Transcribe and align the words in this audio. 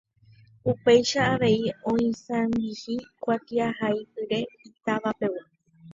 Upéicha 0.71 1.19
avei 1.33 1.59
oisãmbyhy 1.91 2.95
kuatiahaipyre 3.23 4.39
itavapegua. 4.69 5.43